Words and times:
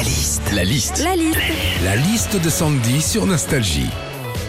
La 0.00 0.06
liste. 0.06 0.52
La 0.54 0.64
liste. 0.64 0.98
La 1.04 1.14
liste. 1.14 1.38
La 1.84 1.94
liste 1.94 2.42
de 2.42 2.48
Sandy 2.48 3.02
sur 3.02 3.26
Nostalgie. 3.26 3.90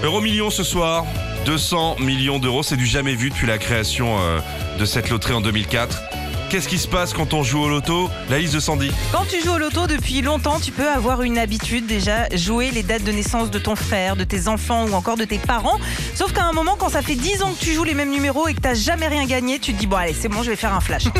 Euro 0.01 0.21
million 0.21 0.49
ce 0.49 0.63
soir, 0.63 1.05
200 1.45 1.97
millions 1.99 2.39
d'euros, 2.39 2.63
c'est 2.63 2.77
du 2.77 2.85
jamais 2.85 3.15
vu 3.15 3.31
depuis 3.31 3.47
la 3.47 3.57
création 3.57 4.17
euh, 4.21 4.39
de 4.79 4.85
cette 4.85 5.09
loterie 5.09 5.33
en 5.33 5.41
2004. 5.41 6.03
Qu'est-ce 6.51 6.67
qui 6.67 6.77
se 6.79 6.87
passe 6.87 7.13
quand 7.13 7.33
on 7.33 7.43
joue 7.43 7.61
au 7.61 7.69
loto 7.69 8.09
La 8.29 8.37
liste 8.37 8.53
de 8.53 8.59
Sandy. 8.59 8.91
Quand 9.13 9.23
tu 9.23 9.41
joues 9.41 9.53
au 9.53 9.57
loto 9.57 9.87
depuis 9.87 10.21
longtemps, 10.21 10.59
tu 10.59 10.73
peux 10.73 10.89
avoir 10.89 11.21
une 11.21 11.37
habitude 11.37 11.85
déjà, 11.85 12.27
jouer 12.35 12.71
les 12.71 12.83
dates 12.83 13.05
de 13.05 13.11
naissance 13.13 13.49
de 13.51 13.57
ton 13.57 13.77
frère, 13.77 14.17
de 14.17 14.25
tes 14.25 14.49
enfants 14.49 14.85
ou 14.85 14.93
encore 14.93 15.15
de 15.15 15.23
tes 15.23 15.37
parents. 15.37 15.79
Sauf 16.13 16.33
qu'à 16.33 16.43
un 16.43 16.51
moment, 16.51 16.75
quand 16.77 16.89
ça 16.89 17.01
fait 17.01 17.15
10 17.15 17.41
ans 17.43 17.53
que 17.57 17.63
tu 17.63 17.73
joues 17.73 17.85
les 17.85 17.93
mêmes 17.93 18.11
numéros 18.11 18.49
et 18.49 18.53
que 18.53 18.59
t'as 18.59 18.73
jamais 18.73 19.07
rien 19.07 19.25
gagné, 19.25 19.59
tu 19.59 19.73
te 19.73 19.79
dis 19.79 19.87
bon 19.87 19.95
allez 19.95 20.13
c'est 20.13 20.27
bon 20.27 20.43
je 20.43 20.49
vais 20.49 20.57
faire 20.57 20.73
un 20.73 20.81
flash. 20.81 21.05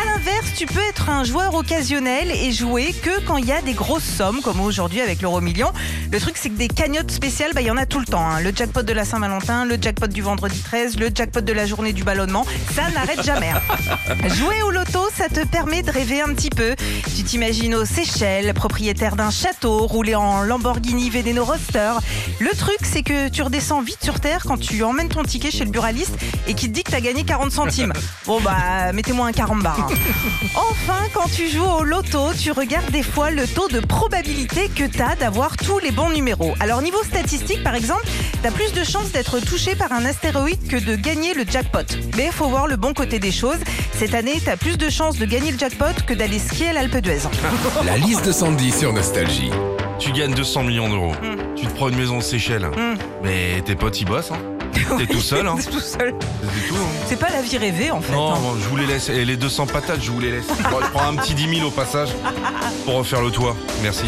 À 0.00 0.04
l'inverse, 0.04 0.52
tu 0.56 0.66
peux 0.66 0.82
être 0.90 1.08
un 1.08 1.24
joueur 1.24 1.54
occasionnel 1.54 2.30
et 2.30 2.52
jouer 2.52 2.92
que 3.02 3.20
quand 3.26 3.36
il 3.38 3.46
y 3.46 3.52
a 3.52 3.62
des 3.62 3.72
grosses 3.72 4.04
sommes, 4.04 4.42
comme 4.42 4.60
aujourd'hui 4.60 5.00
avec 5.00 5.22
l'euro 5.22 5.40
million. 5.40 5.72
Le 6.12 6.20
truc 6.20 6.36
c'est 6.36 6.50
que 6.50 6.56
des 6.58 6.68
cagnottes 6.68 7.10
spéciales, 7.10 7.52
bah, 7.54 7.62
il 7.62 7.66
y 7.66 7.70
en 7.70 7.76
a 7.78 7.86
tout 7.86 7.98
le 7.98 8.04
temps. 8.04 8.20
hein. 8.28 8.40
Le 8.40 8.52
jackpot 8.54 8.82
de 8.82 8.92
la 8.92 9.04
Saint-Valentin, 9.06 9.64
le 9.64 9.78
jackpot 9.80 10.06
du 10.06 10.20
vendredi 10.22 10.60
13, 10.60 10.98
le 10.98 11.08
jackpot 11.12 11.40
de 11.40 11.52
la 11.54 11.64
journée 11.66 11.94
du 11.94 12.04
ballonnement, 12.04 12.44
ça 12.74 12.82
n'arrête 12.90 13.24
jamais. 13.24 13.48
hein. 13.48 13.60
Jouer 14.36 14.57
au 14.62 14.70
loto, 14.70 15.00
ça 15.16 15.28
te 15.28 15.44
permet 15.46 15.82
de 15.82 15.90
rêver 15.90 16.20
un 16.20 16.32
petit 16.34 16.50
peu. 16.50 16.74
Tu 17.16 17.22
t'imagines 17.22 17.74
aux 17.74 17.84
Seychelles, 17.84 18.52
propriétaire 18.54 19.16
d'un 19.16 19.30
château, 19.30 19.86
roulé 19.86 20.14
en 20.14 20.42
Lamborghini 20.42 21.10
Veneno 21.10 21.44
Roadster. 21.44 21.92
Le 22.40 22.50
truc, 22.56 22.78
c'est 22.82 23.02
que 23.02 23.28
tu 23.28 23.42
redescends 23.42 23.80
vite 23.82 24.02
sur 24.02 24.20
terre 24.20 24.42
quand 24.46 24.58
tu 24.58 24.82
emmènes 24.82 25.08
ton 25.08 25.22
ticket 25.22 25.50
chez 25.50 25.64
le 25.64 25.70
buraliste 25.70 26.14
et 26.46 26.54
qu'il 26.54 26.68
te 26.70 26.74
dit 26.74 26.84
que 26.84 26.90
t'as 26.90 27.00
gagné 27.00 27.24
40 27.24 27.50
centimes. 27.52 27.92
Bon 28.26 28.40
bah, 28.42 28.92
mettez-moi 28.92 29.26
un 29.26 29.32
40 29.32 29.62
bar. 29.62 29.78
hein. 29.80 29.94
Enfin, 30.54 30.98
quand 31.14 31.28
tu 31.34 31.48
joues 31.48 31.64
au 31.64 31.82
loto, 31.82 32.30
tu 32.38 32.52
regardes 32.52 32.90
des 32.90 33.02
fois 33.02 33.30
le 33.30 33.46
taux 33.46 33.68
de 33.68 33.80
probabilité 33.80 34.68
que 34.74 34.84
t'as 34.84 35.14
d'avoir 35.16 35.56
tous 35.56 35.78
les 35.78 35.90
bons 35.92 36.10
numéros. 36.10 36.54
Alors 36.60 36.82
niveau 36.82 37.02
statistique, 37.04 37.62
par 37.62 37.74
exemple, 37.74 38.04
t'as 38.42 38.50
plus 38.50 38.72
de 38.72 38.84
chances 38.84 39.12
d'être 39.12 39.40
touché 39.40 39.74
par 39.76 39.92
un 39.92 40.04
astéroïde 40.04 40.68
que 40.68 40.76
de 40.76 40.94
gagner 40.96 41.32
le 41.32 41.44
jackpot. 41.48 41.86
Mais 42.16 42.26
il 42.26 42.32
faut 42.32 42.48
voir 42.48 42.66
le 42.66 42.76
bon 42.76 42.92
côté 42.92 43.18
des 43.18 43.32
choses. 43.32 43.58
Cette 43.98 44.14
année, 44.14 44.40
t'as 44.48 44.56
plus 44.56 44.78
de 44.78 44.88
chances 44.88 45.18
de 45.18 45.26
gagner 45.26 45.50
le 45.50 45.58
jackpot 45.58 45.92
que 46.06 46.14
d'aller 46.14 46.38
skier 46.38 46.68
à 46.68 46.72
l'Alpe 46.72 46.96
d'Huez. 46.96 47.20
La 47.84 47.98
liste 47.98 48.24
de 48.24 48.32
Sandy 48.32 48.72
sur 48.72 48.94
Nostalgie. 48.94 49.50
Tu 49.98 50.10
gagnes 50.10 50.32
200 50.32 50.62
millions 50.62 50.88
d'euros. 50.88 51.12
Hmm. 51.22 51.54
Tu 51.54 51.66
te 51.66 51.74
prends 51.74 51.90
une 51.90 51.96
maison 51.98 52.16
aux 52.16 52.22
Seychelles. 52.22 52.66
Mais 53.22 53.60
tes 53.60 53.74
potes 53.74 54.00
ils 54.00 54.06
bossent. 54.06 54.30
Hein. 54.30 54.38
T'es 54.96 55.06
tout 55.06 55.20
seul. 55.20 55.46
Hein. 55.46 55.56
C'est 55.60 55.70
tout 55.70 55.80
seul. 55.80 56.14
C'est 56.54 56.66
tout. 56.66 56.76
hein. 56.76 56.86
C'est 57.06 57.18
pas 57.18 57.28
la 57.28 57.42
vie 57.42 57.58
rêvée 57.58 57.90
en 57.90 58.00
fait. 58.00 58.14
Non, 58.14 58.32
hein. 58.32 58.38
bon, 58.40 58.54
je 58.58 58.66
vous 58.70 58.76
les 58.78 58.86
laisse. 58.86 59.10
Et 59.10 59.26
les 59.26 59.36
200 59.36 59.66
patates, 59.66 60.00
je 60.00 60.10
vous 60.10 60.20
les 60.20 60.30
laisse. 60.30 60.46
Bon, 60.46 60.78
je 60.82 60.90
prends 60.92 61.08
un 61.08 61.16
petit 61.16 61.34
10 61.34 61.56
000 61.56 61.68
au 61.68 61.70
passage 61.70 62.08
pour 62.86 62.94
refaire 62.94 63.20
le 63.20 63.30
toit. 63.30 63.54
Merci. 63.82 64.06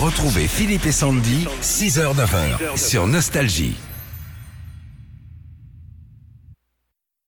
Retrouvez 0.00 0.46
Philippe 0.46 0.86
et 0.86 0.92
Sandy, 0.92 1.48
6h-9h 1.64 2.76
sur 2.76 3.08
Nostalgie. 3.08 3.74